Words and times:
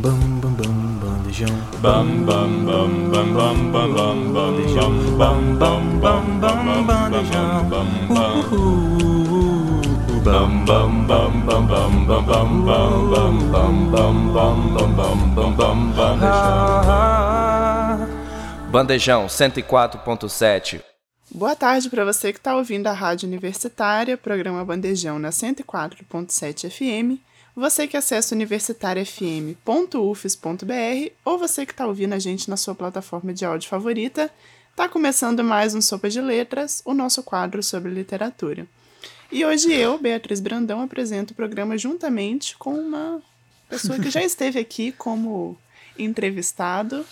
Bam 0.00 0.14
bam 0.40 0.40
bam 0.40 0.54
bam 0.54 0.78
bandejão. 1.02 1.56
Bam 1.82 2.24
bam 2.24 2.64
bam 2.64 3.10
bam 3.10 3.34
bam 3.34 3.72
bam 3.72 3.92
bam 3.94 4.32
bandejão. 4.32 4.92
Bam 5.18 5.58
bam 5.58 5.98
bam 5.98 6.24
bam 6.40 6.86
bandejão. 6.86 7.68
Bam 7.68 7.88
bam 8.08 8.38
bam 10.64 10.92
bam 11.06 11.32
bam 11.46 11.46
bam 11.46 11.66
bam 11.66 11.92
bam 12.06 12.26
bam 12.26 13.02
bam 13.10 13.34
bam 13.50 13.74
bam 13.90 14.16
bam 14.32 14.56
bam 14.70 14.94
bam 14.94 15.18
bam 15.34 15.52
bam 15.56 15.78
bandejão. 15.96 16.28
Bandejão 18.70 19.26
104.7. 19.26 20.80
Boa 21.34 21.56
tarde 21.56 21.90
para 21.90 22.04
você 22.04 22.32
que 22.32 22.38
está 22.38 22.56
ouvindo 22.56 22.86
a 22.86 22.92
Rádio 22.92 23.26
Universitária, 23.28 24.16
programa 24.16 24.64
Bandejão 24.64 25.18
na 25.18 25.30
104.7 25.30 26.70
FM, 26.70 27.20
você 27.58 27.88
que 27.88 27.96
acessa 27.96 28.36
universitariafm.ufes.br 28.36 31.12
ou 31.24 31.38
você 31.38 31.66
que 31.66 31.72
está 31.72 31.86
ouvindo 31.86 32.12
a 32.12 32.18
gente 32.18 32.48
na 32.48 32.56
sua 32.56 32.74
plataforma 32.74 33.34
de 33.34 33.44
áudio 33.44 33.68
favorita, 33.68 34.30
está 34.70 34.88
começando 34.88 35.42
mais 35.42 35.74
um 35.74 35.80
Sopa 35.80 36.08
de 36.08 36.20
Letras, 36.20 36.80
o 36.84 36.94
nosso 36.94 37.20
quadro 37.22 37.60
sobre 37.60 37.90
literatura. 37.90 38.64
E 39.32 39.44
hoje 39.44 39.72
eu, 39.72 39.98
Beatriz 39.98 40.38
Brandão, 40.38 40.80
apresento 40.80 41.32
o 41.32 41.36
programa 41.36 41.76
juntamente 41.76 42.56
com 42.56 42.74
uma 42.74 43.20
pessoa 43.68 43.98
que 43.98 44.08
já 44.08 44.22
esteve 44.22 44.60
aqui 44.60 44.92
como 44.92 45.58
entrevistado. 45.98 47.04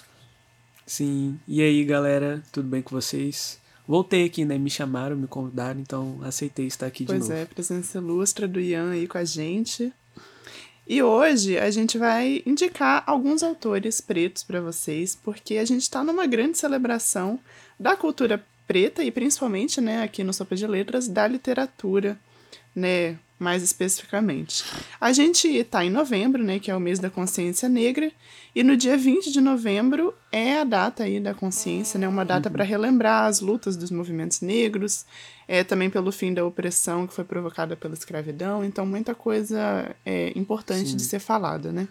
Sim, 0.86 1.40
e 1.48 1.60
aí 1.60 1.84
galera, 1.84 2.40
tudo 2.52 2.68
bem 2.68 2.82
com 2.82 2.94
vocês? 2.94 3.58
Voltei 3.86 4.26
aqui, 4.26 4.44
né? 4.44 4.56
Me 4.56 4.70
chamaram, 4.70 5.16
me 5.16 5.26
convidaram, 5.26 5.80
então 5.80 6.20
aceitei 6.22 6.66
estar 6.66 6.86
aqui 6.86 7.04
pois 7.04 7.18
de 7.18 7.28
novo. 7.28 7.32
Pois 7.32 7.42
é, 7.42 7.46
presença 7.46 7.98
ilustre 7.98 8.46
do 8.46 8.60
Ian 8.60 8.92
aí 8.92 9.08
com 9.08 9.18
a 9.18 9.24
gente. 9.24 9.92
E 10.88 11.02
hoje 11.02 11.58
a 11.58 11.68
gente 11.70 11.98
vai 11.98 12.42
indicar 12.46 13.02
alguns 13.06 13.42
autores 13.42 14.00
pretos 14.00 14.44
para 14.44 14.60
vocês, 14.60 15.18
porque 15.20 15.56
a 15.56 15.64
gente 15.64 15.82
está 15.82 16.04
numa 16.04 16.26
grande 16.26 16.56
celebração 16.58 17.40
da 17.78 17.96
cultura 17.96 18.44
preta 18.66 19.02
e 19.02 19.10
principalmente, 19.10 19.80
né, 19.80 20.02
aqui 20.02 20.22
no 20.22 20.32
Sopa 20.32 20.54
de 20.54 20.66
Letras, 20.66 21.08
da 21.08 21.26
literatura, 21.26 22.18
né, 22.74 23.18
mais 23.38 23.62
especificamente. 23.62 24.64
A 25.00 25.12
gente 25.12 25.46
está 25.48 25.84
em 25.84 25.90
novembro, 25.90 26.42
né, 26.42 26.58
que 26.58 26.70
é 26.70 26.76
o 26.76 26.80
mês 26.80 26.98
da 26.98 27.10
consciência 27.10 27.68
negra, 27.68 28.10
e 28.54 28.62
no 28.62 28.76
dia 28.76 28.96
20 28.96 29.30
de 29.30 29.40
novembro 29.40 30.14
é 30.32 30.60
a 30.60 30.64
data 30.64 31.04
aí 31.04 31.20
da 31.20 31.34
consciência, 31.34 31.98
né, 31.98 32.08
uma 32.08 32.24
data 32.24 32.48
uhum. 32.48 32.52
para 32.54 32.64
relembrar 32.64 33.26
as 33.26 33.40
lutas 33.40 33.76
dos 33.76 33.90
movimentos 33.90 34.40
negros, 34.40 35.04
é 35.46 35.62
também 35.62 35.90
pelo 35.90 36.10
fim 36.10 36.32
da 36.32 36.44
opressão 36.44 37.06
que 37.06 37.12
foi 37.12 37.24
provocada 37.24 37.76
pela 37.76 37.94
escravidão, 37.94 38.64
então 38.64 38.86
muita 38.86 39.14
coisa 39.14 39.94
é 40.04 40.32
importante 40.34 40.90
Sim. 40.90 40.96
de 40.96 41.02
ser 41.02 41.18
falada, 41.18 41.70
né? 41.70 41.86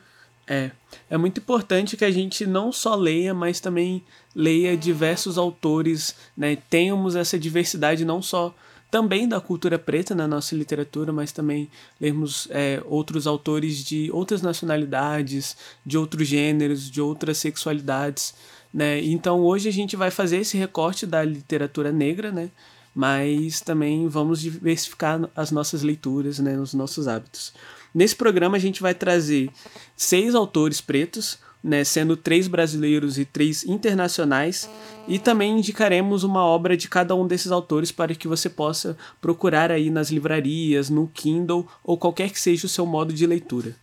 É, 0.47 0.69
é 1.09 1.17
muito 1.17 1.39
importante 1.39 1.97
que 1.97 2.05
a 2.05 2.11
gente 2.11 2.45
não 2.45 2.71
só 2.71 2.93
leia, 2.93 3.33
mas 3.33 3.59
também 3.59 4.03
leia 4.35 4.77
diversos 4.77 5.37
autores, 5.37 6.15
né? 6.37 6.55
Tenhamos 6.69 7.15
essa 7.15 7.37
diversidade 7.39 8.05
não 8.05 8.21
só 8.21 8.53
também 8.95 9.27
da 9.27 9.41
cultura 9.41 9.77
preta 9.77 10.15
na 10.15 10.25
nossa 10.25 10.55
literatura, 10.55 11.11
mas 11.11 11.33
também 11.33 11.69
lermos 11.99 12.47
é, 12.49 12.81
outros 12.85 13.27
autores 13.27 13.83
de 13.83 14.09
outras 14.09 14.41
nacionalidades, 14.41 15.57
de 15.85 15.97
outros 15.97 16.25
gêneros, 16.25 16.89
de 16.89 17.01
outras 17.01 17.37
sexualidades, 17.37 18.33
né? 18.73 19.03
Então 19.03 19.41
hoje 19.41 19.67
a 19.67 19.71
gente 19.73 19.97
vai 19.97 20.09
fazer 20.09 20.37
esse 20.37 20.57
recorte 20.57 21.05
da 21.05 21.25
literatura 21.25 21.91
negra, 21.91 22.31
né? 22.31 22.49
Mas 22.95 23.59
também 23.59 24.07
vamos 24.07 24.39
diversificar 24.39 25.29
as 25.35 25.51
nossas 25.51 25.81
leituras, 25.81 26.39
né? 26.39 26.57
Os 26.57 26.73
nossos 26.73 27.05
hábitos. 27.05 27.51
Nesse 27.93 28.15
programa 28.15 28.55
a 28.55 28.61
gente 28.61 28.81
vai 28.81 28.93
trazer 28.93 29.49
seis 29.97 30.33
autores 30.33 30.79
pretos, 30.79 31.37
né, 31.65 31.83
sendo 31.83 32.15
três 32.15 32.47
brasileiros 32.47 33.17
e 33.17 33.25
três 33.25 33.63
internacionais, 33.63 34.69
e 35.07 35.17
também 35.17 35.57
indicaremos 35.57 36.23
uma 36.23 36.45
obra 36.45 36.77
de 36.77 36.87
cada 36.87 37.15
um 37.15 37.25
desses 37.25 37.51
autores 37.51 37.91
para 37.91 38.13
que 38.13 38.27
você 38.27 38.47
possa 38.47 38.95
procurar 39.19 39.71
aí 39.71 39.89
nas 39.89 40.11
livrarias, 40.11 40.91
no 40.91 41.07
Kindle 41.07 41.67
ou 41.83 41.97
qualquer 41.97 42.29
que 42.29 42.39
seja 42.39 42.67
o 42.67 42.69
seu 42.69 42.85
modo 42.85 43.11
de 43.11 43.25
leitura. 43.25 43.75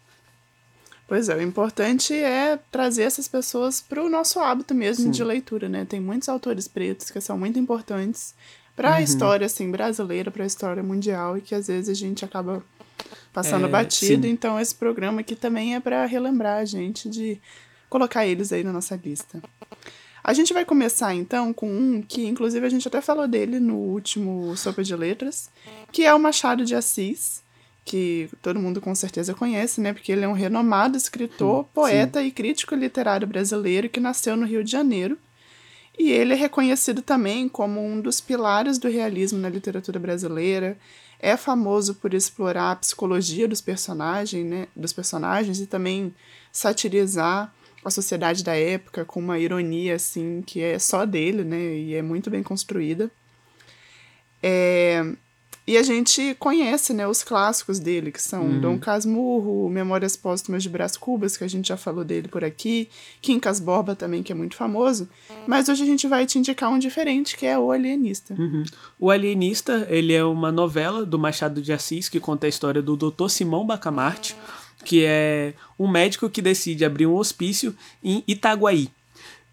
Pois 1.09 1.29
é, 1.29 1.35
o 1.35 1.43
importante 1.43 2.15
é 2.15 2.57
trazer 2.71 3.03
essas 3.03 3.27
pessoas 3.27 3.81
para 3.81 4.01
o 4.01 4.09
nosso 4.09 4.39
hábito 4.39 4.77
mesmo 4.77 5.07
Sim. 5.07 5.11
de 5.11 5.25
leitura, 5.25 5.69
né? 5.69 5.85
Tem 5.85 6.01
muitos 6.01 6.29
autores 6.29 6.69
pretos 6.69 7.11
que 7.11 7.21
são 7.21 7.37
muito 7.37 7.59
importantes 7.59 8.33
para 8.77 8.95
a 8.95 8.97
uhum. 8.99 9.03
história 9.03 9.45
assim 9.45 9.69
brasileira, 9.71 10.31
para 10.31 10.45
a 10.45 10.47
história 10.47 10.85
mundial 10.85 11.37
e 11.37 11.41
que 11.41 11.55
às 11.55 11.67
vezes 11.67 11.89
a 11.89 11.95
gente 11.95 12.25
acaba 12.25 12.63
passando 13.33 13.67
é, 13.67 13.69
batido. 13.69 14.23
Sim. 14.23 14.33
Então, 14.33 14.59
esse 14.59 14.75
programa 14.75 15.21
aqui 15.21 15.35
também 15.35 15.75
é 15.75 15.81
para 15.81 16.07
relembrar 16.07 16.59
a 16.59 16.65
gente 16.65 17.11
de 17.11 17.41
colocar 17.93 18.27
eles 18.27 18.51
aí 18.53 18.65
na 18.65 18.73
nossa 18.73 18.97
lista. 18.97 19.43
A 20.25 20.33
gente 20.33 20.55
vai 20.55 20.65
começar 20.65 21.15
então 21.15 21.53
com 21.53 21.69
um 21.69 22.01
que, 22.01 22.27
inclusive, 22.27 22.65
a 22.65 22.71
gente 22.71 22.89
até 22.89 23.03
falou 23.03 23.29
dele 23.29 23.61
no 23.61 23.77
último 23.77 24.57
Sopa 24.57 24.83
de 24.83 24.97
Letras, 24.97 25.51
que 25.93 26.07
é 26.07 26.15
o 26.15 26.19
Machado 26.19 26.65
de 26.65 26.75
Assis, 26.75 27.43
que 27.85 28.31
todo 28.41 28.61
mundo 28.61 28.81
com 28.81 28.95
certeza 28.95 29.35
conhece, 29.35 29.81
né? 29.81 29.93
Porque 29.93 30.11
ele 30.11 30.25
é 30.25 30.29
um 30.29 30.33
renomado 30.33 30.97
escritor, 30.97 31.65
poeta 31.75 32.21
Sim. 32.21 32.27
e 32.27 32.31
crítico 32.31 32.75
literário 32.75 33.27
brasileiro 33.27 33.91
que 33.91 34.01
nasceu 34.01 34.37
no 34.37 34.47
Rio 34.47 34.65
de 34.65 34.71
Janeiro. 34.71 35.19
E 35.99 36.11
ele 36.11 36.33
é 36.33 36.37
reconhecido 36.37 37.03
também 37.03 37.49
como 37.49 37.85
um 37.85 38.01
dos 38.01 38.21
pilares 38.21 38.79
do 38.79 38.89
realismo 38.89 39.39
na 39.39 39.51
literatura 39.51 39.99
brasileira 39.99 40.79
é 41.23 41.37
famoso 41.37 41.95
por 41.95 42.13
explorar 42.15 42.73
a 42.73 42.77
psicologia 42.77 43.47
dos 43.47 43.61
personagens, 43.61 44.45
né, 44.45 44.67
dos 44.75 44.93
personagens 44.93 45.61
e 45.61 45.67
também 45.67 46.13
satirizar 46.51 47.55
a 47.85 47.91
sociedade 47.91 48.45
da 48.45 48.55
época 48.55 49.05
com 49.05 49.21
uma 49.21 49.39
ironia 49.39 49.97
assim 49.97 50.43
que 50.47 50.61
é 50.61 50.79
só 50.79 51.05
dele, 51.05 51.45
né, 51.45 51.77
e 51.77 51.95
é 51.95 52.03
muito 52.03 52.31
bem 52.31 52.43
construída. 52.43 53.11
É, 54.43 55.05
e 55.65 55.77
a 55.77 55.83
gente 55.85 56.35
conhece, 56.41 56.93
né, 56.93 57.07
os 57.07 57.23
clássicos 57.23 57.79
dele, 57.79 58.11
que 58.11 58.21
são 58.21 58.43
uhum. 58.43 58.61
Dom 58.61 58.79
Casmurro, 58.79 59.69
Memórias 59.71 60.17
Póstumas 60.17 60.61
de 60.65 60.69
Brás 60.69 60.97
Cubas, 60.97 61.37
que 61.37 61.45
a 61.45 61.49
gente 61.49 61.69
já 61.69 61.77
falou 61.77 62.05
dele 62.05 62.27
por 62.27 62.43
aqui, 62.43 62.89
Quincas 63.21 63.61
Borba 63.61 63.95
também, 63.95 64.25
que 64.25 64.33
é 64.33 64.35
muito 64.35 64.57
famoso. 64.57 65.09
Mas 65.47 65.69
hoje 65.69 65.85
a 65.85 65.87
gente 65.87 66.09
vai 66.09 66.27
te 66.27 66.37
indicar 66.37 66.69
um 66.69 66.81
diferente, 66.81 67.37
que 67.37 67.47
é 67.47 67.57
O 67.57 67.71
Alienista. 67.71 68.35
Uhum. 68.37 68.65
O 68.99 69.09
Alienista, 69.09 69.87
ele 69.89 70.13
é 70.13 70.25
uma 70.25 70.51
novela 70.51 71.07
do 71.07 71.17
Machado 71.17 71.63
de 71.63 71.73
Assis, 71.73 72.09
que 72.09 72.19
conta 72.19 72.47
a 72.47 72.49
história 72.49 72.83
do 72.83 72.97
Dr. 72.97 73.29
Simão 73.29 73.65
Bacamarte, 73.65 74.37
que 74.85 75.05
é 75.05 75.55
um 75.79 75.89
médico 75.89 76.29
que 76.31 76.43
decide 76.43 76.85
abrir 76.85 77.07
um 77.07 77.15
hospício 77.15 77.75
em 78.03 78.23
Itaguaí, 78.27 78.91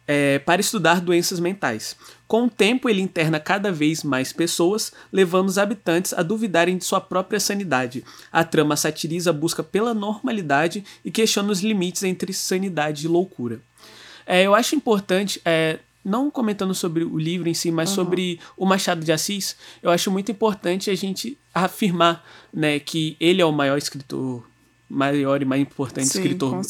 é, 0.07 0.40
para 0.40 0.59
estudar 0.59 1.01
doenças 1.01 1.40
mentais. 1.40 1.95
Com 2.28 2.45
o 2.45 2.50
tempo, 2.50 2.90
ele 2.90 3.00
interna 3.00 3.39
cada 3.39 3.72
vez 3.72 4.03
mais 4.03 4.34
pessoas, 4.34 4.91
levando 5.12 5.50
os 5.50 5.59
habitantes 5.59 6.13
a 6.13 6.23
duvidarem 6.23 6.78
de 6.78 6.85
sua 6.85 7.00
própria 7.00 7.39
sanidade. 7.39 8.03
A 8.31 8.44
trama 8.44 8.75
satiriza 8.75 9.29
a 9.29 9.34
busca 9.34 9.63
pela 9.63 9.94
normalidade 9.94 10.84
e 11.06 11.12
questiona 11.12 11.51
os 11.51 11.62
limites 11.62 12.01
entre 12.01 12.34
sanidade 12.34 13.06
e 13.06 13.07
loucura. 13.07 13.62
É, 14.25 14.44
eu 14.44 14.56
acho 14.56 14.75
importante, 14.75 15.39
é, 15.45 15.78
não 16.03 16.31
comentando 16.31 16.73
sobre 16.73 17.03
o 17.03 17.18
livro 17.18 17.47
em 17.47 17.53
si, 17.53 17.72
mas 17.72 17.89
uhum. 17.89 17.95
sobre 17.95 18.39
o 18.57 18.66
Machado 18.66 19.06
de 19.06 19.12
Assis, 19.12 19.56
eu 19.81 19.91
acho 19.91 20.09
muito 20.09 20.31
importante 20.31 20.89
a 20.89 20.95
gente 20.95 21.38
afirmar 21.53 22.25
né, 22.51 22.79
que 22.79 23.16
ele 23.19 23.41
é 23.44 23.45
o 23.45 23.51
maior 23.51 23.78
escritor 23.78 24.44
maior 24.89 25.41
e 25.41 25.45
mais 25.45 25.61
importante 25.61 26.07
Sim, 26.07 26.19
escritor 26.19 26.61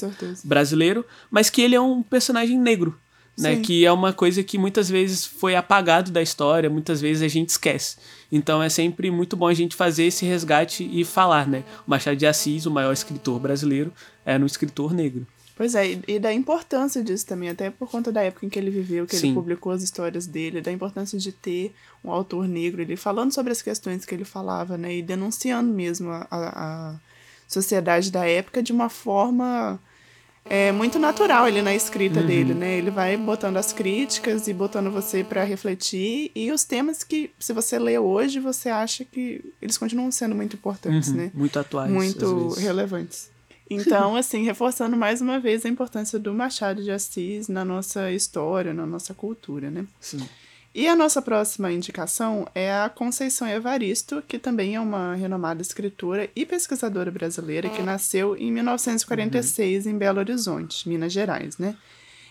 brasileiro, 0.44 1.06
mas 1.32 1.50
que 1.50 1.62
ele 1.62 1.76
é 1.76 1.82
um 1.82 2.04
personagem 2.04 2.60
negro 2.60 3.00
né? 3.40 3.56
Que 3.62 3.86
é 3.86 3.92
uma 3.92 4.12
coisa 4.12 4.44
que 4.44 4.58
muitas 4.58 4.90
vezes 4.90 5.26
foi 5.26 5.56
apagado 5.56 6.12
da 6.12 6.22
história, 6.22 6.70
muitas 6.70 7.00
vezes 7.00 7.24
a 7.24 7.28
gente 7.28 7.50
esquece. 7.50 7.98
Então 8.32 8.62
é 8.62 8.70
sempre 8.70 9.10
muito 9.10 9.36
bom 9.36 9.48
a 9.48 9.54
gente 9.54 9.76
fazer 9.76 10.04
esse 10.04 10.26
resgate 10.26 10.88
e 10.92 11.06
falar, 11.06 11.48
né? 11.48 11.64
O 11.88 11.90
Machado 11.90 12.18
de 12.18 12.28
Assis, 12.28 12.66
o 12.66 12.72
maior 12.72 12.92
escritor 12.92 13.40
brasileiro, 13.40 13.94
era 14.26 14.42
um 14.44 14.46
escritor 14.46 14.94
negro. 14.94 15.26
Pois 15.56 15.76
é, 15.76 16.00
e 16.08 16.20
da 16.20 16.34
importância 16.34 17.04
disso 17.04 17.26
também, 17.26 17.50
até 17.50 17.70
por 17.70 17.90
conta 17.90 18.14
da 18.14 18.22
época 18.22 18.46
em 18.46 18.50
que 18.50 18.58
ele 18.58 18.70
viveu, 18.70 19.06
que 19.06 19.16
Sim. 19.16 19.28
ele 19.28 19.36
publicou 19.36 19.74
as 19.74 19.84
histórias 19.84 20.26
dele, 20.26 20.62
da 20.62 20.72
importância 20.72 21.20
de 21.20 21.34
ter 21.34 21.74
um 22.02 22.12
autor 22.12 22.48
negro 22.48 22.82
ele 22.82 22.96
falando 22.96 23.34
sobre 23.34 23.52
as 23.52 23.62
questões 23.62 24.06
que 24.06 24.16
ele 24.16 24.24
falava, 24.24 24.78
né? 24.78 24.96
E 24.96 25.02
denunciando 25.02 25.74
mesmo 25.74 26.12
a, 26.12 26.28
a 26.32 26.96
sociedade 27.50 28.12
da 28.12 28.26
época 28.26 28.64
de 28.64 28.72
uma 28.72 28.88
forma 28.90 29.80
é 30.46 30.72
muito 30.72 30.98
natural 30.98 31.48
ele 31.48 31.62
na 31.62 31.76
escrita 31.76 32.22
uhum. 32.22 32.26
dele, 32.26 32.54
né? 32.54 32.78
Ele 32.78 32.90
vai 32.90 33.16
botando 33.18 33.58
as 33.58 33.74
críticas 33.74 34.48
e 34.48 34.54
botando 34.54 34.90
você 34.90 35.24
para 35.24 35.44
refletir 35.44 36.32
e 36.34 36.52
os 36.52 36.64
temas 36.64 37.04
que, 37.04 37.30
se 37.40 37.54
você 37.54 37.78
lê 37.78 38.00
hoje, 38.00 38.40
você 38.40 38.70
acha 38.70 39.06
que 39.06 39.44
eles 39.62 39.78
continuam 39.78 40.12
sendo 40.12 40.34
muito 40.34 40.56
importantes, 40.56 41.10
uhum. 41.10 41.18
né? 41.18 41.32
Muito 41.34 41.60
atuais. 41.60 41.92
Muito 41.92 42.54
relevantes. 42.54 43.30
Então, 43.70 44.16
assim, 44.18 44.44
reforçando 44.44 44.98
mais 44.98 45.22
uma 45.22 45.40
vez 45.40 45.66
a 45.66 45.70
importância 45.70 46.18
do 46.18 46.34
Machado 46.34 46.82
de 46.82 46.90
Assis 46.90 47.48
na 47.48 47.64
nossa 47.64 48.12
história, 48.12 48.74
na 48.74 48.88
nossa 48.88 49.14
cultura, 49.14 49.70
né? 49.70 49.86
Sim. 50.00 50.28
E 50.74 50.88
a 50.88 50.96
nossa 50.96 51.22
próxima 51.22 51.72
indicação 51.72 52.48
é 52.54 52.72
a 52.72 52.90
Conceição 52.90 53.48
Evaristo, 53.48 54.22
que 54.28 54.38
também 54.38 54.76
é 54.76 54.80
uma 54.80 55.16
renomada 55.16 55.62
escritora 55.62 56.30
e 56.36 56.46
pesquisadora 56.46 57.10
brasileira 57.10 57.70
que 57.70 57.82
nasceu 57.82 58.38
em 58.38 58.52
1946 58.52 59.88
em 59.88 59.98
Belo 59.98 60.20
Horizonte, 60.20 60.88
Minas 60.88 61.12
Gerais, 61.12 61.58
né? 61.58 61.76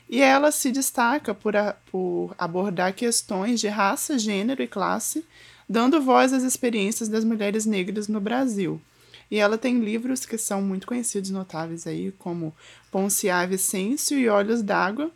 E 0.08 0.22
ela 0.22 0.50
se 0.52 0.70
destaca 0.70 1.34
por, 1.34 1.56
a, 1.56 1.74
por 1.90 2.34
abordar 2.38 2.94
questões 2.94 3.60
de 3.60 3.68
raça, 3.68 4.18
gênero 4.18 4.62
e 4.62 4.68
classe, 4.68 5.24
dando 5.68 6.00
voz 6.00 6.32
às 6.32 6.44
experiências 6.44 7.08
das 7.08 7.24
mulheres 7.24 7.66
negras 7.66 8.08
no 8.08 8.20
Brasil. 8.20 8.80
E 9.30 9.36
ela 9.36 9.58
tem 9.58 9.80
livros 9.80 10.24
que 10.24 10.38
são 10.38 10.62
muito 10.62 10.86
conhecidos, 10.86 11.30
notáveis 11.30 11.86
aí, 11.86 12.12
como 12.18 12.54
Ponciá 12.90 13.44
Vicêncio 13.44 14.18
e 14.18 14.28
Olhos 14.28 14.62
d'Água. 14.62 15.10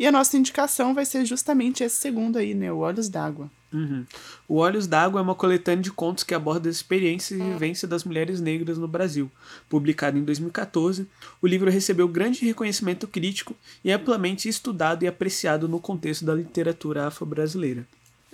E 0.00 0.06
a 0.06 0.10
nossa 0.10 0.34
indicação 0.38 0.94
vai 0.94 1.04
ser 1.04 1.26
justamente 1.26 1.84
esse 1.84 1.96
segundo 1.96 2.38
aí, 2.38 2.54
né? 2.54 2.72
O 2.72 2.78
Olhos 2.78 3.06
d'Água. 3.10 3.50
Uhum. 3.70 4.06
O 4.48 4.56
Olhos 4.56 4.86
d'Água 4.86 5.20
é 5.20 5.22
uma 5.22 5.34
coletânea 5.34 5.82
de 5.82 5.92
contos 5.92 6.24
que 6.24 6.34
aborda 6.34 6.70
as 6.70 6.76
experiências 6.76 7.38
e 7.38 7.42
vivência 7.42 7.86
das 7.86 8.02
mulheres 8.02 8.40
negras 8.40 8.78
no 8.78 8.88
Brasil. 8.88 9.30
Publicado 9.68 10.16
em 10.16 10.24
2014, 10.24 11.06
o 11.42 11.46
livro 11.46 11.70
recebeu 11.70 12.08
grande 12.08 12.46
reconhecimento 12.46 13.06
crítico 13.06 13.54
e 13.84 13.90
é 13.90 13.92
amplamente 13.92 14.48
estudado 14.48 15.02
e 15.02 15.06
apreciado 15.06 15.68
no 15.68 15.78
contexto 15.78 16.24
da 16.24 16.34
literatura 16.34 17.06
afro-brasileira. 17.06 17.86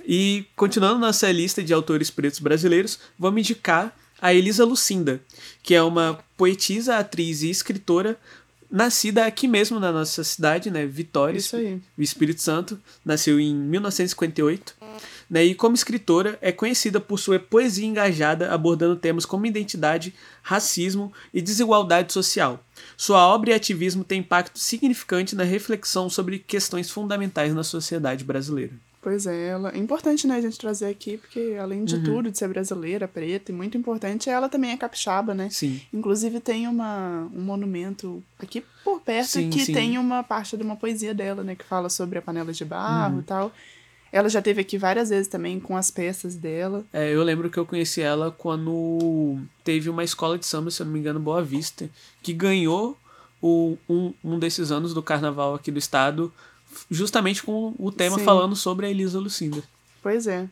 E, 0.06 0.44
continuando 0.54 1.00
nossa 1.00 1.32
lista 1.32 1.64
de 1.64 1.74
autores 1.74 2.12
pretos 2.12 2.38
brasileiros, 2.38 3.00
vamos 3.18 3.40
indicar 3.40 3.92
a 4.22 4.32
Elisa 4.32 4.64
Lucinda, 4.64 5.20
que 5.64 5.74
é 5.74 5.82
uma 5.82 6.16
poetisa, 6.36 6.96
atriz 6.96 7.42
e 7.42 7.50
escritora 7.50 8.16
nascida 8.70 9.26
aqui 9.26 9.46
mesmo 9.48 9.78
na 9.78 9.92
nossa 9.92 10.22
cidade, 10.24 10.70
né, 10.70 10.86
Vitória, 10.86 11.38
Isso 11.38 11.56
aí. 11.56 11.80
Espírito 11.98 12.42
Santo, 12.42 12.80
nasceu 13.04 13.38
em 13.40 13.54
1958, 13.54 14.74
né, 15.28 15.44
e 15.44 15.54
como 15.54 15.74
escritora 15.74 16.38
é 16.40 16.52
conhecida 16.52 17.00
por 17.00 17.18
sua 17.18 17.38
poesia 17.38 17.86
engajada 17.86 18.52
abordando 18.52 18.96
temas 18.96 19.26
como 19.26 19.46
identidade, 19.46 20.14
racismo 20.42 21.12
e 21.32 21.40
desigualdade 21.40 22.12
social. 22.12 22.64
Sua 22.96 23.26
obra 23.26 23.50
e 23.50 23.54
ativismo 23.54 24.04
têm 24.04 24.20
impacto 24.20 24.58
significante 24.58 25.34
na 25.34 25.44
reflexão 25.44 26.08
sobre 26.08 26.38
questões 26.38 26.90
fundamentais 26.90 27.54
na 27.54 27.64
sociedade 27.64 28.24
brasileira. 28.24 28.72
Pois 29.06 29.24
é, 29.24 29.50
ela 29.50 29.70
é 29.72 29.78
importante, 29.78 30.26
né, 30.26 30.34
a 30.34 30.40
gente 30.40 30.58
trazer 30.58 30.86
aqui, 30.86 31.16
porque 31.16 31.56
além 31.62 31.78
Uhum. 31.78 31.84
de 31.84 32.00
tudo, 32.02 32.28
de 32.28 32.36
ser 32.36 32.48
brasileira, 32.48 33.06
preta, 33.06 33.52
e 33.52 33.54
muito 33.54 33.78
importante, 33.78 34.28
ela 34.28 34.48
também 34.48 34.72
é 34.72 34.76
capixaba, 34.76 35.32
né? 35.32 35.48
Sim. 35.48 35.80
Inclusive 35.94 36.40
tem 36.40 36.66
uma, 36.66 37.30
um 37.32 37.40
monumento 37.40 38.20
aqui 38.36 38.64
por 38.82 39.00
perto 39.00 39.28
Sim, 39.28 39.48
que 39.48 39.64
sim. 39.64 39.72
tem 39.72 39.96
uma 39.96 40.24
parte 40.24 40.56
de 40.56 40.62
uma 40.64 40.74
poesia 40.74 41.14
dela, 41.14 41.44
né, 41.44 41.54
que 41.54 41.64
fala 41.64 41.88
sobre 41.88 42.18
a 42.18 42.22
panela 42.22 42.52
de 42.52 42.64
Uhum. 42.64 42.68
barro 42.68 43.20
e 43.20 43.22
tal. 43.22 43.52
Ela 44.10 44.28
já 44.28 44.42
teve 44.42 44.62
aqui 44.62 44.76
várias 44.76 45.10
vezes 45.10 45.28
também 45.28 45.60
com 45.60 45.76
as 45.76 45.88
peças 45.88 46.34
dela. 46.34 46.84
É, 46.92 47.14
eu 47.14 47.22
lembro 47.22 47.48
que 47.48 47.58
eu 47.58 47.64
conheci 47.64 48.00
ela 48.02 48.32
quando 48.32 49.38
teve 49.62 49.88
uma 49.88 50.02
escola 50.02 50.36
de 50.36 50.46
samba, 50.46 50.68
se 50.72 50.82
eu 50.82 50.86
não 50.86 50.92
me 50.92 50.98
engano, 50.98 51.20
Boa 51.20 51.44
Vista, 51.44 51.88
que 52.24 52.32
ganhou 52.32 52.96
o, 53.40 53.78
um, 53.88 54.12
um 54.24 54.36
desses 54.36 54.72
anos 54.72 54.92
do 54.92 55.00
carnaval 55.00 55.54
aqui 55.54 55.70
do 55.70 55.78
estado, 55.78 56.32
justamente 56.90 57.42
com 57.42 57.74
o 57.78 57.90
tema 57.90 58.18
Sim. 58.18 58.24
falando 58.24 58.56
sobre 58.56 58.86
a 58.86 58.90
Elisa 58.90 59.18
Lucinda. 59.18 59.62
Pois 60.02 60.26
é. 60.26 60.48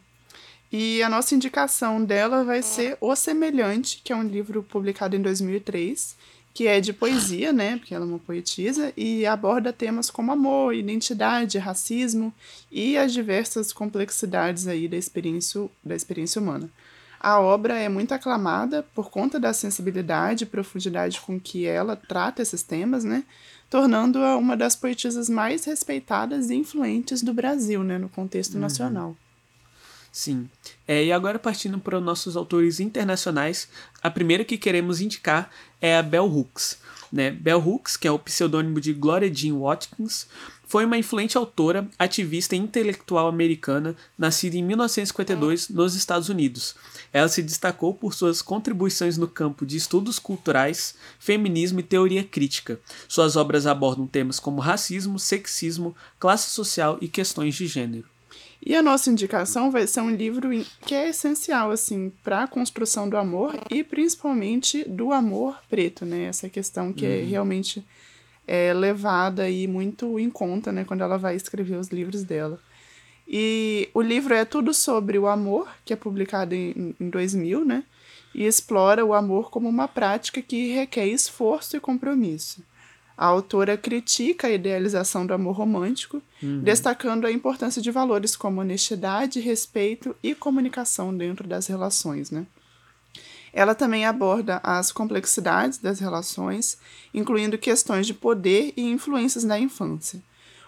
E 0.73 1.03
a 1.03 1.09
nossa 1.09 1.35
indicação 1.35 2.05
dela 2.05 2.43
vai 2.43 2.63
ser 2.63 2.97
O 3.01 3.15
Semelhante, 3.15 4.01
que 4.03 4.13
é 4.13 4.17
um 4.17 4.25
livro 4.25 4.63
publicado 4.63 5.15
em 5.15 5.23
2003, 5.23 6.17
que 6.53 6.67
é 6.67 6.81
de 6.81 6.93
poesia, 6.93 7.53
né? 7.53 7.77
Porque 7.77 7.95
ela 7.95 8.05
é 8.05 8.09
uma 8.09 8.19
poetisa, 8.19 8.93
e 8.97 9.27
aborda 9.27 9.73
temas 9.73 10.11
como 10.11 10.33
amor, 10.33 10.75
identidade, 10.75 11.59
racismo 11.59 12.33
e 12.73 12.97
as 12.97 13.13
diversas 13.13 13.73
complexidades 13.73 14.67
aí 14.67 14.89
da 14.89 14.97
experiência, 14.97 15.69
da 15.85 15.95
experiência 15.95 16.41
humana. 16.41 16.71
A 17.25 17.41
obra 17.41 17.79
é 17.79 17.89
muito 17.89 18.13
aclamada 18.13 18.83
por 18.95 19.09
conta 19.09 19.41
da 19.41 19.55
sensibilidade 19.55 20.45
e 20.45 20.47
profundidade 20.47 21.19
com 21.23 21.41
que 21.41 21.65
ela 21.65 21.97
trata 21.97 22.43
esses 22.43 22.63
temas, 22.63 23.03
né? 23.03 23.25
Tornando-a 23.71 24.37
uma 24.37 24.55
das 24.55 24.77
poetisas 24.77 25.31
mais 25.31 25.65
respeitadas 25.65 26.51
e 26.51 26.55
influentes 26.55 27.23
do 27.23 27.33
Brasil, 27.33 27.83
né? 27.83 27.97
No 27.97 28.11
contexto 28.11 28.59
nacional. 28.59 29.17
Sim. 30.13 30.51
É, 30.87 31.03
e 31.03 31.11
agora 31.11 31.39
partindo 31.39 31.79
para 31.79 31.97
os 31.97 32.05
nossos 32.05 32.37
autores 32.37 32.79
internacionais, 32.79 33.71
a 34.03 34.11
primeira 34.11 34.45
que 34.45 34.59
queremos 34.59 35.01
indicar 35.01 35.51
é 35.81 35.97
a 35.97 36.03
Bell 36.03 36.27
Hooks. 36.27 36.79
Né? 37.11 37.31
Bell 37.31 37.59
Hooks, 37.59 37.97
que 37.97 38.07
é 38.07 38.11
o 38.11 38.19
pseudônimo 38.19 38.83
de 38.83 38.93
Gloria 38.93 39.33
Jean 39.33 39.61
Watkins, 39.61 40.27
foi 40.67 40.85
uma 40.85 40.99
influente 40.99 41.37
autora, 41.37 41.89
ativista 41.99 42.57
e 42.57 42.59
intelectual 42.59 43.29
americana, 43.29 43.95
nascida 44.19 44.57
em 44.57 44.63
1952 44.63 45.69
nos 45.69 45.95
Estados 45.95 46.29
Unidos. 46.29 46.75
Ela 47.13 47.29
se 47.29 47.43
destacou 47.43 47.95
por 47.95 48.15
suas 48.15 48.43
contribuições 48.43 49.17
no 49.17 49.29
campo 49.29 49.65
de 49.65 49.77
estudos 49.77 50.19
culturais, 50.19 50.95
feminismo 51.19 51.81
e 51.81 51.83
teoria 51.83 52.25
crítica. 52.25 52.81
Suas 53.09 53.37
obras 53.37 53.67
abordam 53.67 54.07
temas 54.07 54.41
como 54.41 54.61
racismo, 54.61 55.19
sexismo, 55.19 55.95
classe 56.19 56.51
social 56.51 56.99
e 57.01 57.09
questões 57.09 57.55
de 57.55 57.67
gênero. 57.67 58.15
E 58.67 58.75
a 58.75 58.83
nossa 58.83 59.11
indicação 59.11 59.71
vai 59.71 59.87
ser 59.87 60.01
um 60.01 60.11
livro 60.11 60.49
que 60.87 60.95
é 60.95 61.11
essencial 61.11 61.71
assim 61.71 62.11
para 62.23 62.45
a 62.45 62.49
construção 62.49 63.07
do 63.09 63.17
amor 63.17 63.55
e 63.71 63.85
principalmente 63.85 64.89
do 64.89 65.13
amor 65.13 65.59
preto, 65.69 66.07
né? 66.07 66.25
Essa 66.25 66.49
questão 66.49 66.91
que 66.91 67.05
é 67.05 67.23
realmente 67.23 67.85
é 68.47 68.73
levada 68.73 69.43
aí 69.45 69.67
muito 69.67 70.19
em 70.19 70.31
conta, 70.31 70.71
né, 70.73 70.85
quando 70.85 71.03
ela 71.03 71.17
vai 71.17 71.35
escrever 71.35 71.77
os 71.77 71.89
livros 71.89 72.23
dela. 72.23 72.59
E 73.27 73.89
o 73.95 74.03
livro 74.03 74.35
é 74.35 74.45
tudo 74.45 74.75
sobre 74.75 75.19
o 75.19 75.27
amor, 75.27 75.69
que 75.85 75.93
é 75.93 75.97
publicado 75.97 76.55
em, 76.55 76.95
em 77.01 77.09
2000, 77.09 77.65
né? 77.65 77.85
E 78.35 78.45
explora 78.45 79.05
o 79.05 79.15
amor 79.15 79.51
como 79.51 79.69
uma 79.69 79.89
prática 79.89 80.43
que 80.43 80.73
requer 80.73 81.07
esforço 81.07 81.77
e 81.77 81.81
compromisso. 81.81 82.63
A 83.17 83.27
autora 83.27 83.77
critica 83.77 84.49
a 84.49 84.51
idealização 84.51 85.25
do 85.25 85.33
amor 85.33 85.55
romântico, 85.55 86.21
destacando 86.63 87.27
a 87.27 87.33
importância 87.33 87.81
de 87.81 87.91
valores 87.91 88.37
como 88.37 88.61
honestidade, 88.61 89.41
respeito 89.41 90.15
e 90.23 90.35
comunicação 90.35 91.17
dentro 91.17 91.49
das 91.49 91.69
relações, 91.69 92.31
né? 92.31 92.45
Ela 93.57 93.73
também 93.73 94.05
aborda 94.05 94.61
as 94.65 94.91
complexidades 94.91 95.79
das 95.79 96.01
relações, 96.01 96.77
incluindo 97.15 97.57
questões 97.57 98.05
de 98.05 98.13
poder 98.13 98.75
e 98.77 98.83
influências 98.83 99.45
na 99.45 99.57
infância. 99.57 100.21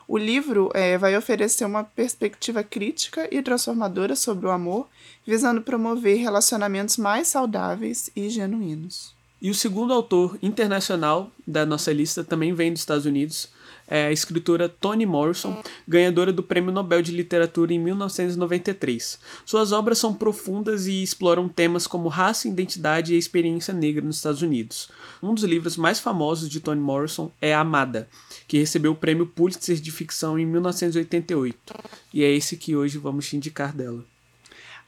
O 0.06 0.16
livro 0.16 0.70
eh, 0.72 0.96
vai 0.96 1.16
oferecer 1.16 1.64
uma 1.64 1.82
perspectiva 1.82 2.62
crítica 2.62 3.28
e 3.28 3.42
transformadora 3.42 4.14
sobre 4.14 4.46
o 4.46 4.52
amor, 4.52 4.88
visando 5.26 5.62
promover 5.62 6.18
relacionamentos 6.18 6.96
mais 6.96 7.26
saudáveis 7.26 8.08
e 8.14 8.30
genuínos. 8.30 9.12
E 9.42 9.50
o 9.50 9.54
segundo 9.54 9.92
autor 9.92 10.38
internacional 10.40 11.32
da 11.44 11.66
nossa 11.66 11.92
lista 11.92 12.22
também 12.22 12.54
vem 12.54 12.70
dos 12.72 12.82
Estados 12.82 13.04
Unidos, 13.04 13.48
é 13.88 14.06
a 14.06 14.12
escritora 14.12 14.68
Toni 14.68 15.06
Morrison, 15.06 15.62
ganhadora 15.86 16.32
do 16.32 16.42
Prêmio 16.42 16.72
Nobel 16.72 17.02
de 17.02 17.12
Literatura 17.12 17.72
em 17.72 17.78
1993. 17.78 19.18
Suas 19.44 19.72
obras 19.72 19.98
são 19.98 20.12
profundas 20.12 20.86
e 20.86 21.02
exploram 21.02 21.48
temas 21.48 21.86
como 21.86 22.08
raça, 22.08 22.48
identidade 22.48 23.14
e 23.14 23.18
experiência 23.18 23.72
negra 23.72 24.04
nos 24.04 24.16
Estados 24.16 24.42
Unidos. 24.42 24.90
Um 25.22 25.34
dos 25.34 25.44
livros 25.44 25.76
mais 25.76 26.00
famosos 26.00 26.48
de 26.48 26.60
Toni 26.60 26.80
Morrison 26.80 27.30
é 27.40 27.54
Amada, 27.54 28.08
que 28.48 28.58
recebeu 28.58 28.92
o 28.92 28.96
Prêmio 28.96 29.26
Pulitzer 29.26 29.76
de 29.76 29.90
Ficção 29.90 30.38
em 30.38 30.46
1988. 30.46 31.74
E 32.12 32.24
é 32.24 32.30
esse 32.30 32.56
que 32.56 32.76
hoje 32.76 32.98
vamos 32.98 33.32
indicar 33.32 33.72
dela. 33.72 34.04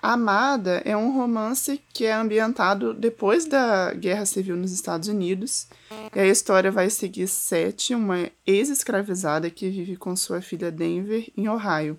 Amada 0.00 0.80
é 0.84 0.96
um 0.96 1.12
romance 1.12 1.80
que 1.92 2.04
é 2.04 2.12
ambientado 2.12 2.94
depois 2.94 3.44
da 3.46 3.92
Guerra 3.94 4.24
Civil 4.24 4.56
nos 4.56 4.72
Estados 4.72 5.08
Unidos. 5.08 5.66
E 6.14 6.20
a 6.20 6.26
história 6.26 6.70
vai 6.70 6.88
seguir 6.88 7.26
Seth, 7.26 7.90
uma 7.90 8.30
ex-escravizada 8.46 9.50
que 9.50 9.68
vive 9.68 9.96
com 9.96 10.14
sua 10.14 10.40
filha 10.40 10.70
Denver, 10.70 11.28
em 11.36 11.48
Ohio. 11.48 11.98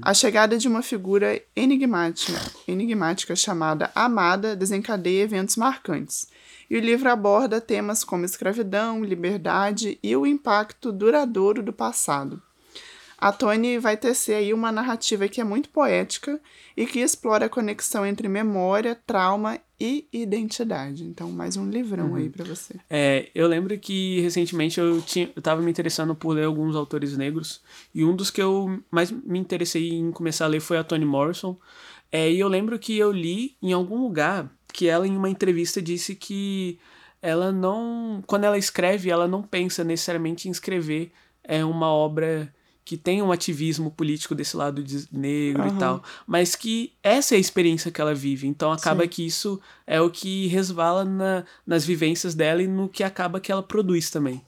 A 0.00 0.12
chegada 0.12 0.58
de 0.58 0.66
uma 0.66 0.82
figura 0.82 1.40
enigmática, 1.54 2.40
enigmática 2.66 3.36
chamada 3.36 3.90
Amada 3.94 4.56
desencadeia 4.56 5.22
eventos 5.22 5.56
marcantes. 5.56 6.28
E 6.68 6.76
o 6.76 6.80
livro 6.80 7.08
aborda 7.10 7.60
temas 7.60 8.02
como 8.02 8.24
escravidão, 8.24 9.04
liberdade 9.04 9.98
e 10.02 10.16
o 10.16 10.26
impacto 10.26 10.90
duradouro 10.90 11.62
do 11.62 11.72
passado. 11.72 12.42
A 13.22 13.30
Tony 13.30 13.78
vai 13.78 13.96
tecer 13.96 14.34
aí 14.34 14.52
uma 14.52 14.72
narrativa 14.72 15.28
que 15.28 15.40
é 15.40 15.44
muito 15.44 15.68
poética 15.68 16.40
e 16.76 16.84
que 16.84 16.98
explora 16.98 17.46
a 17.46 17.48
conexão 17.48 18.04
entre 18.04 18.26
memória, 18.26 18.98
trauma 19.06 19.60
e 19.78 20.08
identidade. 20.12 21.04
Então, 21.04 21.30
mais 21.30 21.56
um 21.56 21.70
livrão 21.70 22.16
aí 22.16 22.28
pra 22.28 22.44
você. 22.44 22.74
É, 22.90 23.30
eu 23.32 23.46
lembro 23.46 23.78
que 23.78 24.20
recentemente 24.22 24.80
eu, 24.80 25.00
tinha, 25.02 25.30
eu 25.36 25.40
tava 25.40 25.62
me 25.62 25.70
interessando 25.70 26.16
por 26.16 26.32
ler 26.32 26.46
alguns 26.46 26.74
autores 26.74 27.16
negros, 27.16 27.62
e 27.94 28.04
um 28.04 28.16
dos 28.16 28.28
que 28.28 28.42
eu 28.42 28.82
mais 28.90 29.12
me 29.12 29.38
interessei 29.38 29.90
em 29.90 30.10
começar 30.10 30.46
a 30.46 30.48
ler 30.48 30.58
foi 30.58 30.76
a 30.76 30.82
Toni 30.82 31.04
Morrison. 31.04 31.56
É, 32.10 32.28
e 32.28 32.40
eu 32.40 32.48
lembro 32.48 32.76
que 32.76 32.98
eu 32.98 33.12
li 33.12 33.56
em 33.62 33.72
algum 33.72 34.02
lugar 34.02 34.52
que 34.72 34.88
ela, 34.88 35.06
em 35.06 35.16
uma 35.16 35.30
entrevista, 35.30 35.80
disse 35.80 36.16
que 36.16 36.76
ela 37.22 37.52
não. 37.52 38.20
Quando 38.26 38.42
ela 38.42 38.58
escreve, 38.58 39.10
ela 39.10 39.28
não 39.28 39.44
pensa 39.44 39.84
necessariamente 39.84 40.48
em 40.48 40.50
escrever 40.50 41.12
é, 41.44 41.64
uma 41.64 41.86
obra 41.86 42.52
que 42.84 42.96
tem 42.96 43.22
um 43.22 43.30
ativismo 43.30 43.90
político 43.90 44.34
desse 44.34 44.56
lado 44.56 44.82
de 44.82 45.06
negro 45.12 45.62
uhum. 45.62 45.76
e 45.76 45.78
tal, 45.78 46.02
mas 46.26 46.56
que 46.56 46.92
essa 47.02 47.34
é 47.34 47.36
a 47.36 47.40
experiência 47.40 47.90
que 47.90 48.00
ela 48.00 48.14
vive. 48.14 48.46
Então 48.46 48.72
acaba 48.72 49.04
Sim. 49.04 49.08
que 49.08 49.26
isso 49.26 49.60
é 49.86 50.00
o 50.00 50.10
que 50.10 50.48
resvala 50.48 51.04
na, 51.04 51.44
nas 51.66 51.84
vivências 51.84 52.34
dela 52.34 52.62
e 52.62 52.66
no 52.66 52.88
que 52.88 53.04
acaba 53.04 53.40
que 53.40 53.52
ela 53.52 53.62
produz 53.62 54.10
também. 54.10 54.42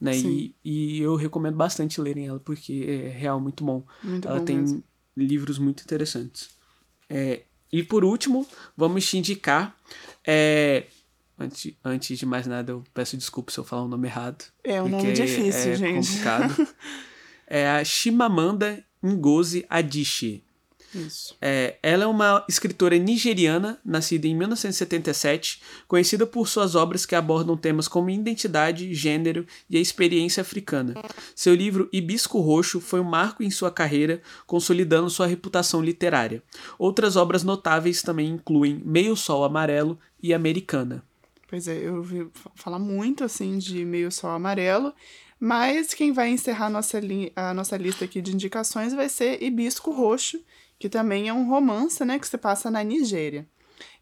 Né? 0.00 0.16
E, 0.16 0.54
e 0.64 1.00
eu 1.00 1.16
recomendo 1.16 1.56
bastante 1.56 2.00
lerem 2.00 2.26
ela, 2.26 2.40
porque 2.40 2.84
é 2.86 3.08
real 3.08 3.40
muito 3.40 3.64
bom. 3.64 3.82
Muito 4.02 4.28
ela 4.28 4.40
bom 4.40 4.44
tem 4.44 4.58
mesmo. 4.58 4.84
livros 5.16 5.58
muito 5.58 5.82
interessantes. 5.82 6.50
É, 7.08 7.42
e 7.72 7.82
por 7.82 8.04
último, 8.04 8.46
vamos 8.76 9.06
te 9.08 9.16
indicar. 9.16 9.76
É, 10.26 10.84
antes, 11.38 11.72
antes 11.84 12.18
de 12.18 12.26
mais 12.26 12.46
nada, 12.46 12.72
eu 12.72 12.84
peço 12.92 13.16
desculpa 13.16 13.52
se 13.52 13.58
eu 13.58 13.64
falar 13.64 13.84
o 13.84 13.88
nome 13.88 14.08
errado. 14.08 14.44
É 14.62 14.82
um 14.82 14.88
nome 14.88 15.12
difícil, 15.12 15.72
é 15.72 15.76
gente. 15.76 16.08
complicado. 16.08 16.68
é 17.46 17.68
a 17.68 17.84
Shimamanda 17.84 18.84
Ngozi 19.04 19.64
Adichie. 19.68 20.46
Isso. 20.94 21.36
É, 21.42 21.76
ela 21.82 22.04
é 22.04 22.06
uma 22.06 22.44
escritora 22.48 22.96
nigeriana, 22.96 23.78
nascida 23.84 24.26
em 24.26 24.34
1977, 24.34 25.60
conhecida 25.86 26.26
por 26.26 26.48
suas 26.48 26.74
obras 26.74 27.04
que 27.04 27.14
abordam 27.14 27.56
temas 27.56 27.86
como 27.88 28.08
identidade, 28.08 28.94
gênero 28.94 29.46
e 29.68 29.76
a 29.76 29.80
experiência 29.80 30.40
africana. 30.40 30.94
Seu 31.34 31.54
livro 31.54 31.88
Hibisco 31.92 32.40
Roxo 32.40 32.80
foi 32.80 33.00
um 33.00 33.04
marco 33.04 33.42
em 33.42 33.50
sua 33.50 33.70
carreira, 33.70 34.22
consolidando 34.46 35.10
sua 35.10 35.26
reputação 35.26 35.82
literária. 35.82 36.42
Outras 36.78 37.16
obras 37.16 37.42
notáveis 37.42 38.00
também 38.02 38.28
incluem 38.28 38.80
Meio 38.84 39.16
Sol 39.16 39.44
Amarelo 39.44 39.98
e 40.22 40.32
Americana. 40.32 41.02
Pois 41.48 41.68
é, 41.68 41.76
eu 41.76 41.96
ouvi 41.96 42.28
falar 42.54 42.78
muito 42.78 43.22
assim 43.22 43.58
de 43.58 43.84
Meio 43.84 44.10
Sol 44.10 44.30
Amarelo. 44.30 44.92
Mas 45.38 45.92
quem 45.92 46.12
vai 46.12 46.30
encerrar 46.30 46.66
a 46.66 46.70
nossa, 46.70 46.98
a 47.34 47.52
nossa 47.52 47.76
lista 47.76 48.04
aqui 48.04 48.22
de 48.22 48.32
indicações 48.32 48.94
vai 48.94 49.08
ser 49.08 49.42
Hibisco 49.42 49.90
Roxo, 49.90 50.40
que 50.78 50.88
também 50.88 51.28
é 51.28 51.32
um 51.32 51.48
romance, 51.48 52.04
né, 52.04 52.18
que 52.18 52.26
se 52.26 52.38
passa 52.38 52.70
na 52.70 52.82
Nigéria. 52.82 53.46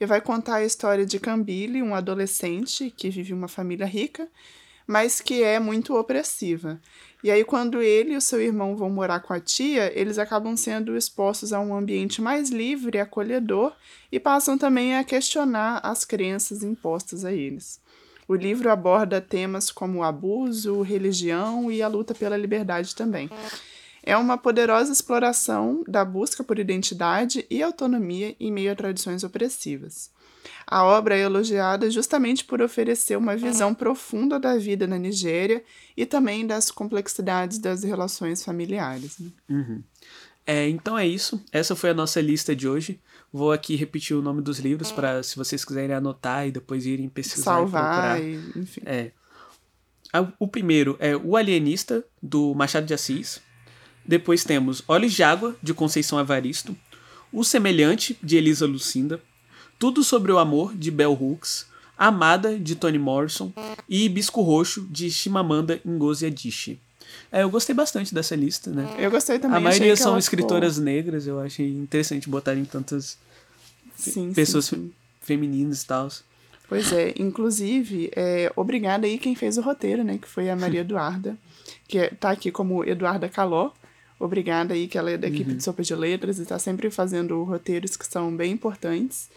E 0.00 0.06
vai 0.06 0.20
contar 0.20 0.56
a 0.56 0.64
história 0.64 1.04
de 1.04 1.18
Cambile, 1.18 1.82
um 1.82 1.94
adolescente 1.94 2.92
que 2.96 3.10
vive 3.10 3.32
uma 3.32 3.48
família 3.48 3.86
rica, 3.86 4.28
mas 4.86 5.20
que 5.20 5.42
é 5.42 5.58
muito 5.58 5.96
opressiva. 5.96 6.80
E 7.22 7.30
aí, 7.30 7.42
quando 7.42 7.80
ele 7.80 8.12
e 8.12 8.16
o 8.16 8.20
seu 8.20 8.40
irmão 8.40 8.76
vão 8.76 8.90
morar 8.90 9.20
com 9.20 9.32
a 9.32 9.40
tia, 9.40 9.90
eles 9.98 10.18
acabam 10.18 10.56
sendo 10.56 10.96
expostos 10.96 11.52
a 11.52 11.60
um 11.60 11.74
ambiente 11.74 12.20
mais 12.20 12.50
livre 12.50 12.98
e 12.98 13.00
acolhedor 13.00 13.74
e 14.12 14.20
passam 14.20 14.58
também 14.58 14.96
a 14.96 15.02
questionar 15.02 15.80
as 15.82 16.04
crenças 16.04 16.62
impostas 16.62 17.24
a 17.24 17.32
eles. 17.32 17.80
O 18.26 18.34
livro 18.34 18.70
aborda 18.70 19.20
temas 19.20 19.70
como 19.70 20.02
abuso, 20.02 20.80
religião 20.82 21.70
e 21.70 21.82
a 21.82 21.88
luta 21.88 22.14
pela 22.14 22.36
liberdade 22.36 22.94
também 22.94 23.28
é 24.06 24.16
uma 24.16 24.36
poderosa 24.36 24.92
exploração 24.92 25.82
da 25.88 26.04
busca 26.04 26.44
por 26.44 26.58
identidade 26.58 27.46
e 27.48 27.62
autonomia 27.62 28.36
em 28.38 28.52
meio 28.52 28.70
a 28.70 28.76
tradições 28.76 29.24
opressivas. 29.24 30.10
A 30.66 30.84
obra 30.84 31.16
é 31.16 31.20
elogiada 31.20 31.90
justamente 31.90 32.44
por 32.44 32.60
oferecer 32.60 33.16
uma 33.16 33.34
visão 33.34 33.74
profunda 33.74 34.38
da 34.38 34.58
vida 34.58 34.86
na 34.86 34.98
Nigéria 34.98 35.64
e 35.96 36.04
também 36.04 36.46
das 36.46 36.70
complexidades 36.70 37.58
das 37.58 37.82
relações 37.82 38.44
familiares. 38.44 39.18
Né? 39.18 39.30
Uhum. 39.48 39.82
É, 40.46 40.68
então 40.68 40.98
é 40.98 41.06
isso. 41.06 41.42
Essa 41.50 41.74
foi 41.74 41.90
a 41.90 41.94
nossa 41.94 42.20
lista 42.20 42.54
de 42.54 42.68
hoje. 42.68 43.00
Vou 43.32 43.50
aqui 43.50 43.74
repetir 43.76 44.16
o 44.16 44.22
nome 44.22 44.42
dos 44.42 44.58
livros 44.58 44.92
para, 44.92 45.22
se 45.22 45.36
vocês 45.36 45.64
quiserem 45.64 45.96
anotar 45.96 46.46
e 46.46 46.52
depois 46.52 46.86
irem 46.86 47.08
pesquisar 47.08 47.44
Salvar 47.44 48.20
e 48.20 48.36
procurar. 48.36 48.56
E, 48.56 48.60
enfim. 48.60 48.80
É. 48.84 49.10
O 50.38 50.46
primeiro 50.46 50.96
é 51.00 51.16
O 51.16 51.36
Alienista, 51.36 52.04
do 52.22 52.54
Machado 52.54 52.86
de 52.86 52.94
Assis. 52.94 53.40
Depois 54.06 54.44
temos 54.44 54.84
Olhos 54.86 55.12
de 55.12 55.22
Água, 55.22 55.56
de 55.62 55.74
Conceição 55.74 56.20
Evaristo, 56.20 56.76
O 57.32 57.42
Semelhante, 57.42 58.16
de 58.22 58.36
Elisa 58.36 58.66
Lucinda, 58.66 59.20
Tudo 59.78 60.04
sobre 60.04 60.30
o 60.30 60.38
Amor, 60.38 60.74
de 60.76 60.90
Bell 60.90 61.18
Hooks, 61.20 61.66
Amada, 61.98 62.58
de 62.58 62.76
Toni 62.76 62.98
Morrison 62.98 63.52
e 63.88 64.04
Hibisco 64.04 64.42
Roxo, 64.42 64.86
de 64.90 65.10
Shimamanda 65.10 65.80
Ngozi 65.86 66.26
Adichie. 66.26 66.78
É, 67.30 67.42
eu 67.42 67.50
gostei 67.50 67.74
bastante 67.74 68.14
dessa 68.14 68.36
lista, 68.36 68.70
né? 68.70 68.94
Eu 68.98 69.10
gostei 69.10 69.38
também. 69.38 69.56
A 69.56 69.60
maioria 69.60 69.96
são 69.96 70.16
escritoras 70.16 70.74
ficou... 70.74 70.84
negras, 70.84 71.26
eu 71.26 71.40
achei 71.40 71.68
interessante 71.68 72.28
botarem 72.28 72.64
tantas 72.64 73.18
sim, 73.96 74.32
pessoas 74.32 74.66
sim, 74.66 74.76
sim. 74.76 74.92
femininas 75.20 75.82
e 75.82 75.86
tal. 75.86 76.08
Pois 76.68 76.92
é, 76.92 77.14
inclusive, 77.18 78.10
é, 78.16 78.50
obrigada 78.56 79.06
aí 79.06 79.18
quem 79.18 79.34
fez 79.34 79.58
o 79.58 79.60
roteiro, 79.60 80.02
né? 80.02 80.18
Que 80.18 80.28
foi 80.28 80.48
a 80.48 80.56
Maria 80.56 80.80
Eduarda, 80.82 81.36
que 81.86 81.98
é, 81.98 82.08
tá 82.08 82.30
aqui 82.30 82.50
como 82.50 82.84
Eduarda 82.84 83.28
Caló. 83.28 83.70
Obrigada 84.18 84.74
aí, 84.74 84.86
que 84.86 84.96
ela 84.96 85.10
é 85.10 85.18
da 85.18 85.26
equipe 85.26 85.50
uhum. 85.50 85.56
de 85.56 85.62
Sopa 85.62 85.82
de 85.82 85.94
Letras 85.94 86.38
e 86.38 86.42
está 86.42 86.58
sempre 86.58 86.88
fazendo 86.90 87.42
roteiros 87.42 87.96
que 87.96 88.06
são 88.06 88.34
bem 88.34 88.52
importantes. 88.52 89.28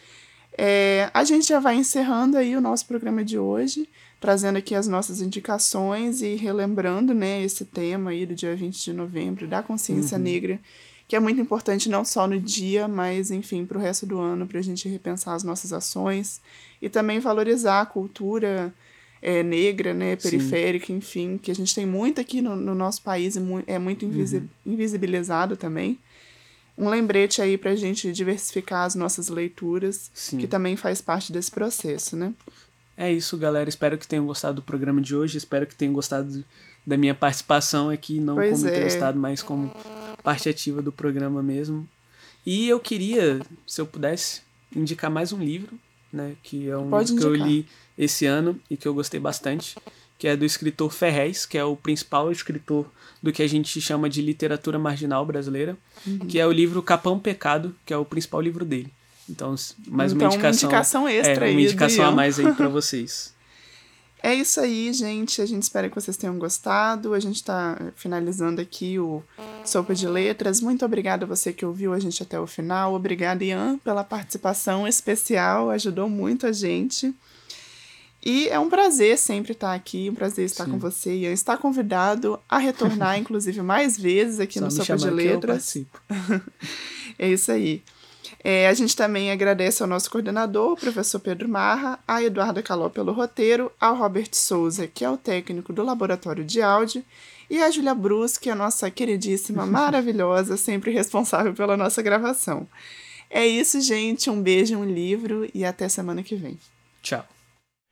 É, 0.58 1.12
a 1.14 1.24
gente 1.24 1.48
já 1.48 1.60
vai 1.60 1.76
encerrando 1.76 2.36
aí 2.36 2.56
o 2.56 2.62
nosso 2.62 2.88
programa 2.88 3.24
de 3.24 3.38
hoje, 3.38 3.88
trazendo 4.20 4.58
aqui 4.58 4.74
as 4.74 4.88
nossas 4.88 5.22
indicações 5.22 6.22
e 6.22 6.36
relembrando, 6.36 7.14
né, 7.14 7.44
esse 7.44 7.64
tema 7.64 8.10
aí 8.10 8.26
do 8.26 8.34
dia 8.34 8.56
20 8.56 8.84
de 8.84 8.94
novembro, 8.94 9.48
da 9.48 9.62
consciência 9.62 10.18
uhum. 10.18 10.24
negra, 10.24 10.60
que 11.08 11.16
é 11.16 11.20
muito 11.20 11.40
importante 11.40 11.88
não 11.88 12.04
só 12.04 12.28
no 12.28 12.40
dia, 12.40 12.88
mas, 12.88 13.30
enfim, 13.30 13.66
para 13.66 13.78
o 13.78 13.82
resto 13.82 14.06
do 14.08 14.20
ano, 14.20 14.48
para 14.48 14.58
a 14.58 14.64
gente 14.64 14.90
repensar 14.90 15.36
as 15.36 15.44
nossas 15.44 15.72
ações 15.72 16.42
e 16.82 16.90
também 16.90 17.20
valorizar 17.20 17.82
a 17.82 17.86
cultura 17.86 18.74
é, 19.22 19.44
negra, 19.44 19.94
né, 19.94 20.16
periférica, 20.16 20.88
Sim. 20.88 20.96
enfim, 20.96 21.38
que 21.38 21.52
a 21.52 21.56
gente 21.56 21.74
tem 21.74 21.86
muito 21.86 22.20
aqui 22.20 22.42
no, 22.42 22.56
no 22.56 22.74
nosso 22.74 23.02
país 23.04 23.36
e 23.36 23.40
mu 23.40 23.64
é 23.68 23.78
muito 23.78 24.06
invisi 24.06 24.38
uhum. 24.38 24.48
invisibilizado 24.66 25.56
também. 25.56 26.00
Um 26.77 26.89
lembrete 26.89 27.41
aí 27.41 27.57
para 27.57 27.72
a 27.72 27.75
gente 27.75 28.12
diversificar 28.12 28.86
as 28.86 28.93
nossas 28.93 29.29
leituras, 29.29 30.12
Sim. 30.13 30.38
que 30.38 30.48
também 30.48 30.75
faz 30.75 31.01
parte 31.01 31.31
desse 31.31 31.50
processo, 31.50 32.15
né? 32.15 32.34
É 32.96 33.12
isso, 33.12 33.38
galera. 33.38 33.67
Espero 33.67 33.98
que 33.98 34.07
tenham 34.07 34.25
gostado 34.25 34.55
do 34.55 34.62
programa 34.62 35.01
de 35.01 35.15
hoje. 35.15 35.38
Espero 35.38 35.65
que 35.65 35.75
tenham 35.75 35.93
gostado 35.93 36.43
da 36.86 36.98
minha 36.98 37.13
participação 37.13 37.89
aqui, 37.89 38.19
não 38.19 38.36
pois 38.36 38.57
como 38.57 38.67
é. 38.67 38.72
entrevistado, 38.72 39.19
mas 39.19 39.41
como 39.41 39.72
parte 40.24 40.50
ativa 40.50 40.81
do 40.81 40.91
programa 40.91 41.43
mesmo. 41.43 41.88
E 42.46 42.69
eu 42.69 42.79
queria, 42.79 43.41
se 43.65 43.81
eu 43.81 43.86
pudesse, 43.86 44.41
indicar 44.75 45.12
mais 45.12 45.34
um 45.34 45.39
livro, 45.39 45.77
né? 46.12 46.36
Que 46.41 46.69
é 46.69 46.77
um 46.77 46.89
Pode 46.89 47.07
que 47.07 47.13
indicar. 47.13 47.31
eu 47.31 47.46
li 47.46 47.67
esse 47.98 48.25
ano 48.25 48.60
e 48.69 48.77
que 48.77 48.88
eu 48.88 48.93
gostei 48.93 49.19
bastante, 49.19 49.75
que 50.17 50.27
é 50.27 50.36
do 50.36 50.45
escritor 50.45 50.91
Ferrez, 50.91 51.45
que 51.45 51.57
é 51.57 51.63
o 51.63 51.75
principal 51.75 52.31
escritor 52.31 52.86
do 53.21 53.31
que 53.31 53.43
a 53.43 53.47
gente 53.47 53.79
chama 53.81 54.09
de 54.09 54.21
literatura 54.21 54.79
marginal 54.79 55.25
brasileira, 55.25 55.77
uhum. 56.05 56.19
que 56.19 56.39
é 56.39 56.45
o 56.45 56.51
livro 56.51 56.81
Capão 56.81 57.19
Pecado, 57.19 57.75
que 57.86 57.93
é 57.93 57.97
o 57.97 58.05
principal 58.05 58.41
livro 58.41 58.65
dele. 58.65 58.91
Então, 59.29 59.55
mais 59.88 60.13
então, 60.13 60.27
uma 60.27 60.33
indicação, 60.33 60.69
uma 60.69 60.74
indicação 60.74 61.09
extra 61.09 61.50
é, 61.50 61.51
uma 61.51 61.62
indicação 61.62 62.05
a 62.05 62.12
mais 62.12 62.39
aí 62.39 62.53
para 62.53 62.67
vocês. 62.69 63.36
É 64.24 64.33
isso 64.33 64.59
aí, 64.59 64.91
gente. 64.93 65.41
A 65.41 65.45
gente 65.45 65.63
espera 65.63 65.89
que 65.89 65.95
vocês 65.95 66.17
tenham 66.17 66.38
gostado. 66.39 67.13
A 67.13 67.19
gente 67.19 67.36
está 67.36 67.77
finalizando 67.95 68.59
aqui 68.59 68.97
o 68.97 69.21
Sopa 69.63 69.93
de 69.93 70.07
Letras. 70.07 70.59
Muito 70.59 70.83
obrigada 70.83 71.25
a 71.25 71.27
você 71.27 71.53
que 71.53 71.65
ouviu 71.65 71.93
a 71.93 72.00
gente 72.00 72.24
até 72.24 72.39
o 72.39 72.47
final. 72.47 72.93
Obrigada, 72.93 73.43
Ian, 73.43 73.77
pela 73.83 74.03
participação 74.03 74.88
especial. 74.88 75.69
Ajudou 75.69 76.09
muito 76.09 76.47
a 76.47 76.51
gente. 76.51 77.13
E 78.29 78.50
é 78.50 78.60
um 78.60 78.69
prazer 78.69 79.17
sempre 79.17 79.53
estar 79.53 79.74
aqui, 79.74 80.10
um 80.10 80.13
prazer 80.13 80.43
estar 80.43 80.65
Sim. 80.65 80.72
com 80.72 80.77
você. 80.77 81.15
Ian 81.15 81.31
está 81.31 81.55
convidado 81.55 82.38
a 82.50 82.57
retornar, 82.57 83.15
inclusive, 83.17 83.62
mais 83.62 83.98
vezes 83.98 84.41
aqui 84.41 84.60
Só 84.60 84.65
no 84.65 84.72
Sopa 84.72 84.98
de 84.98 85.10
Letras. 85.10 85.77
é 87.17 87.29
isso 87.29 87.50
aí. 87.50 87.81
É, 88.43 88.67
a 88.67 88.74
gente 88.74 88.98
também 88.98 89.31
agradece 89.31 89.81
ao 89.81 89.88
nosso 89.88 90.12
coordenador, 90.12 90.74
o 90.74 90.75
professor 90.75 91.22
Pedro 91.22 91.48
Marra, 91.48 92.00
a 92.05 92.22
Eduarda 92.22 92.62
Caló 92.62 92.89
pelo 92.89 93.13
roteiro, 93.13 93.72
ao 93.79 93.96
Robert 93.96 94.27
Souza, 94.34 94.88
que 94.88 95.05
é 95.05 95.10
o 95.10 95.15
técnico 95.15 95.72
do 95.72 95.81
Laboratório 95.81 96.43
de 96.43 96.62
Áudio, 96.62 97.05
e 97.50 97.63
a 97.63 97.72
Julia 97.72 97.96
Brus, 97.96 98.38
que 98.38 98.50
é 98.50 98.51
a 98.51 98.55
nossa 98.57 98.91
queridíssima, 98.91 99.63
maravilhosa, 99.65 100.57
sempre 100.57 100.91
responsável 100.91 101.53
pela 101.53 101.77
nossa 101.77 102.01
gravação. 102.01 102.67
É 103.29 103.48
isso, 103.48 103.79
gente. 103.79 104.29
Um 104.29 104.41
beijo, 104.41 104.75
um 104.75 104.84
livro 104.84 105.50
e 105.53 105.63
até 105.63 105.88
semana 105.88 106.22
que 106.22 106.36
vem. 106.36 106.60
Tchau. 107.01 107.25